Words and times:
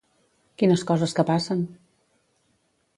Quines 0.61 0.85
coses 0.93 1.15
que 1.19 1.27
passen! 1.29 1.63